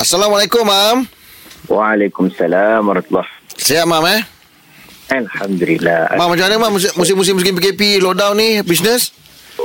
Assalamualaikum, 0.00 0.64
Mam. 0.64 1.04
Waalaikumsalam 1.68 2.80
warahmatullahi 2.80 3.28
Sihat, 3.54 3.84
Mam, 3.84 4.08
eh? 4.08 4.24
Alhamdulillah. 5.12 6.16
Mam, 6.16 6.32
macam 6.32 6.48
mana, 6.48 6.56
Mam? 6.56 6.72
Musim- 6.72 6.96
Musim-musim 6.96 7.36
PKP, 7.36 8.00
lockdown 8.00 8.40
ni, 8.40 8.64
bisnes? 8.64 9.12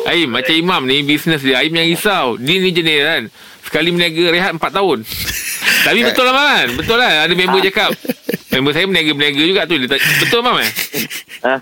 Aim 0.04 0.28
macam 0.28 0.52
Imam 0.52 0.82
ni 0.84 1.04
Bisnes 1.04 1.44
dia 1.44 1.60
Aim 1.60 1.70
yang 1.70 1.84
risau 1.86 2.40
Dia 2.40 2.58
ni 2.58 2.72
jenis 2.72 3.00
kan 3.04 3.24
Sekali 3.62 3.92
meniaga 3.92 4.24
rehat 4.32 4.52
4 4.56 4.72
tahun 4.72 5.04
Tapi 5.86 6.00
betul 6.02 6.24
lah 6.24 6.34
Man 6.34 6.68
Betul 6.74 6.96
lah 6.96 7.28
Ada 7.28 7.34
member 7.36 7.60
cakap 7.62 7.92
Member 8.52 8.72
saya 8.72 8.86
meniaga-meniaga 8.86 9.42
juga 9.42 9.62
tu 9.64 9.76
dia 9.76 9.88
tak, 9.88 10.00
Betul 10.20 10.40
Mam 10.44 10.60
eh 10.60 10.70
Ha? 11.42 11.56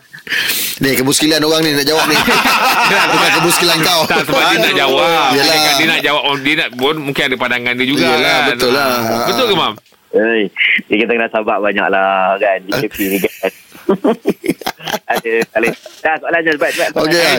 Ni, 0.80 0.92
kebuskilan 0.92 1.40
orang 1.40 1.64
ni 1.64 1.72
nak 1.72 1.88
jawab 1.88 2.04
ni. 2.06 2.16
Bukan 3.16 3.30
kebuskilan 3.40 3.80
kau. 3.80 4.04
Tak 4.04 4.28
sebab 4.28 4.44
dia 4.50 4.58
nak 4.60 4.76
jawab 4.76 5.08
dia, 5.32 5.40
Yelah. 5.40 5.56
cakap, 5.56 5.74
dia 5.76 5.86
nak 5.88 6.02
jawab 6.02 6.24
Dia 6.44 6.54
nak 6.58 6.70
pun 6.76 6.96
Mungkin 7.00 7.24
ada 7.26 7.36
pandangan 7.40 7.74
dia 7.76 7.88
juga 7.88 8.04
Yelah, 8.04 8.20
kan 8.20 8.48
betul 8.52 8.72
lah. 8.76 8.92
Betul 9.30 9.46
ke 9.48 9.56
Mam 9.56 9.74
Hey, 10.10 10.50
dia 10.90 11.06
kita 11.06 11.12
kena 11.14 11.30
sabar 11.30 11.62
banyak 11.62 11.86
lah 11.86 12.34
kan. 12.42 12.58
Di 12.66 12.74
KP 12.82 12.98
ni 13.06 13.18
kan. 13.22 13.52
Ada 15.12 15.34
kali. 15.50 15.70
Dah 16.06 16.16
soalan 16.22 16.40
je 16.46 16.52
cepat 16.56 16.70
cepat. 16.72 16.92
Okey. 16.94 17.34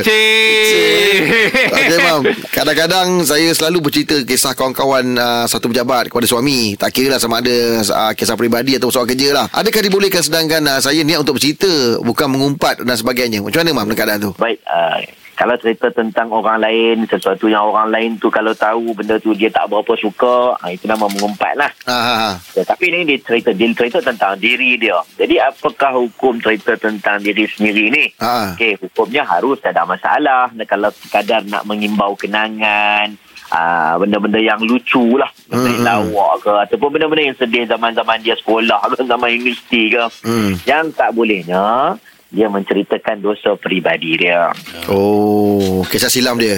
Okey, 1.71 1.99
Mam. 2.03 2.21
Kadang-kadang 2.51 3.09
saya 3.23 3.49
selalu 3.55 3.79
bercerita 3.89 4.17
kisah 4.27 4.59
kawan-kawan 4.59 5.15
uh, 5.17 5.47
satu 5.47 5.71
pejabat 5.71 6.11
kepada 6.11 6.27
suami. 6.27 6.75
Tak 6.75 6.91
kira 6.91 7.17
lah 7.17 7.21
sama 7.23 7.39
ada 7.39 7.81
uh, 7.81 8.13
kisah 8.13 8.35
peribadi 8.35 8.77
atau 8.77 8.91
soal 8.91 9.07
kerja 9.07 9.35
lah. 9.35 9.47
Adakah 9.55 9.81
dibolehkan 9.87 10.23
sedangkan 10.23 10.63
uh, 10.67 10.81
saya 10.83 11.01
niat 11.07 11.23
untuk 11.23 11.39
bercerita, 11.39 12.03
bukan 12.03 12.29
mengumpat 12.31 12.83
dan 12.83 12.97
sebagainya. 12.99 13.41
Macam 13.41 13.63
mana, 13.63 13.71
Mam, 13.71 13.87
dalam 13.87 13.99
keadaan 13.99 14.21
tu? 14.21 14.33
Baik, 14.37 14.59
uh, 14.67 14.99
kalau 15.41 15.57
cerita 15.57 15.89
tentang 15.89 16.29
orang 16.29 16.61
lain, 16.61 17.09
sesuatu 17.09 17.49
yang 17.49 17.65
orang 17.73 17.89
lain 17.89 18.11
tu 18.21 18.29
kalau 18.29 18.53
tahu 18.53 18.93
benda 18.93 19.17
tu 19.17 19.33
dia 19.33 19.49
tak 19.49 19.73
berapa 19.73 19.97
suka, 19.97 20.53
uh, 20.53 20.69
itu 20.69 20.85
nama 20.85 21.09
mengumpat 21.09 21.57
lah. 21.57 21.73
Ha, 21.89 21.97
ha, 21.97 22.15
ha. 22.21 22.31
Ya, 22.53 22.61
tapi 22.69 22.93
ini 22.93 23.09
dia 23.09 23.17
cerita, 23.25 23.49
dia 23.57 23.73
cerita 23.73 24.05
tentang 24.05 24.37
diri 24.37 24.77
dia. 24.77 25.01
Jadi 25.17 25.41
apakah 25.41 25.97
hukum 25.97 26.37
cerita 26.45 26.77
tentang 26.77 27.25
diri 27.25 27.49
sendiri 27.49 27.89
ni? 27.89 28.05
Ha. 28.21 28.53
Okey, 28.53 28.85
hukumnya 28.85 29.25
harus 29.25 29.57
tak 29.65 29.73
ada 29.73 29.89
masalah. 29.89 30.53
Dan 30.53 30.69
kalau 30.69 30.93
sekadar 30.93 31.41
nak 31.49 31.65
mengimbau 31.65 32.13
kenangan, 32.21 33.17
ah, 33.49 33.97
benda-benda 33.97 34.45
yang 34.45 34.61
lucu 34.61 35.17
lah. 35.17 35.33
Benda 35.49 35.73
yang 35.73 35.81
Hmm. 35.81 36.13
lawak 36.13 36.35
ke. 36.45 36.53
Ataupun 36.69 37.01
benda-benda 37.01 37.33
yang 37.33 37.39
sedih 37.41 37.65
zaman-zaman 37.65 38.21
dia 38.21 38.37
sekolah 38.37 38.93
ke, 38.93 39.09
zaman 39.17 39.41
universiti 39.41 39.89
ke. 39.89 40.05
Hmm. 40.21 40.53
Yang 40.69 41.01
tak 41.01 41.17
bolehnya, 41.17 41.97
dia 42.31 42.47
menceritakan 42.47 43.19
dosa 43.19 43.55
peribadi 43.55 44.15
dia. 44.17 44.55
Oh, 44.87 45.83
kisah 45.85 46.07
silam 46.07 46.39
dia. 46.39 46.57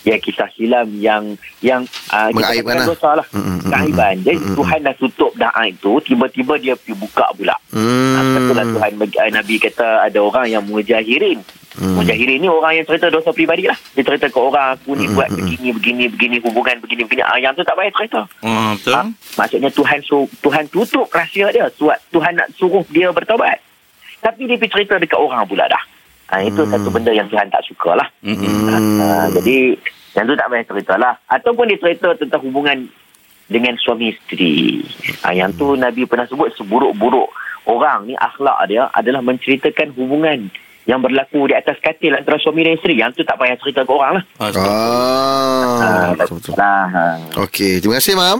Ya 0.00 0.16
kisah 0.16 0.48
silam 0.50 0.88
yang 0.96 1.36
yang 1.60 1.84
uh, 2.08 2.32
Mengaibkan 2.32 2.72
lah. 2.74 2.86
dosa 2.88 3.10
lah. 3.14 3.26
Mm, 3.30 3.38
mm, 3.38 3.52
mm, 3.52 3.68
Keaiban. 3.68 4.14
mm, 4.14 4.24
Jadi 4.24 4.36
mm, 4.38 4.46
mm. 4.46 4.56
Tuhan 4.56 4.78
dah 4.80 4.94
tutup 4.96 5.32
dah 5.36 5.52
aib 5.60 5.76
tu, 5.78 5.92
tiba-tiba 6.00 6.54
dia 6.56 6.72
pergi 6.72 6.96
buka 6.96 7.26
pula. 7.36 7.52
Hmm. 7.68 8.16
Hmm. 8.40 8.48
Lah 8.50 8.64
Tuhan 8.66 8.92
bagi- 8.96 9.20
eh, 9.20 9.28
Nabi 9.30 9.54
kata 9.60 9.86
ada 10.02 10.18
orang 10.18 10.48
yang 10.48 10.64
mujahirin. 10.64 11.44
Hmm. 11.70 11.84
Hmm. 11.84 11.94
Mujahirin 12.00 12.40
ni 12.40 12.48
orang 12.48 12.72
yang 12.74 12.86
cerita 12.88 13.12
dosa 13.12 13.28
peribadi 13.28 13.68
lah. 13.68 13.76
Dia 13.92 14.02
cerita 14.02 14.26
ke 14.26 14.38
orang 14.40 14.74
aku 14.74 14.96
ni 14.96 15.04
Hmm, 15.04 15.14
buat 15.14 15.28
hmm, 15.28 15.36
begini 15.38 15.68
begini 15.70 16.04
begini 16.08 16.36
hubungan 16.40 16.76
begini 16.80 17.02
begini. 17.04 17.20
Ah, 17.22 17.36
yang 17.36 17.52
tu 17.52 17.60
tak 17.60 17.76
payah 17.76 17.92
cerita. 17.92 18.20
Oh, 18.40 18.72
betul. 18.74 18.96
Ah, 18.96 19.04
maksudnya 19.36 19.68
Tuhan 19.68 20.00
su 20.00 20.16
Tuhan 20.40 20.64
tutup 20.66 21.06
rahsia 21.06 21.52
dia. 21.52 21.68
Suat 21.70 22.00
Tuhan 22.08 22.34
nak 22.34 22.48
suruh 22.56 22.82
dia 22.88 23.12
bertaubat. 23.12 23.60
Tapi 24.20 24.44
dia 24.44 24.56
pergi 24.56 24.72
cerita 24.74 24.94
dekat 24.96 25.16
orang 25.16 25.42
pula 25.44 25.64
dah. 25.66 25.82
Ah, 26.28 26.40
itu 26.40 26.60
Hmm. 26.60 26.70
satu 26.70 26.88
benda 26.88 27.10
yang 27.10 27.26
Tuhan 27.26 27.48
tak 27.48 27.64
suka 27.64 27.94
lah. 27.94 28.06
Hmm. 28.22 28.38
Ah, 29.00 29.26
jadi 29.30 29.74
yang 30.12 30.24
tu 30.24 30.34
tak 30.34 30.46
payah 30.46 30.62
cerita 30.64 30.94
lah. 30.94 31.18
Ataupun 31.26 31.66
dia 31.66 31.76
cerita 31.76 32.14
tentang 32.14 32.38
hubungan 32.40 32.86
dengan 33.46 33.74
suami 33.76 34.12
isteri. 34.12 34.78
Ah, 35.20 35.32
yang 35.32 35.50
tu 35.52 35.74
Nabi 35.74 36.04
pernah 36.04 36.24
sebut 36.24 36.54
seburuk-buruk 36.54 37.26
orang 37.66 38.06
ni 38.06 38.14
akhlak 38.14 38.62
dia 38.66 38.86
adalah 38.90 39.18
menceritakan 39.20 39.90
hubungan 39.92 40.46
yang 40.84 40.98
berlaku 40.98 41.44
di 41.44 41.52
atas 41.52 41.76
katil 41.78 42.14
antara 42.14 42.38
suami 42.38 42.62
dan 42.62 42.74
isteri. 42.74 42.94
Yang 42.94 43.10
tu 43.12 43.22
tak 43.24 43.34
payah 43.34 43.58
cerita 43.58 43.82
ke 43.82 43.90
orang 43.90 44.12
lah. 44.14 44.24
Ah, 44.38 44.50
Ah, 44.54 45.80
Ah, 45.80 46.08
betul, 46.14 46.38
betul. 46.38 46.54
Lah. 46.54 46.86
ah. 46.86 47.16
Okey, 47.42 47.80
terima 47.80 47.98
kasih, 47.98 48.14
Mam. 48.14 48.38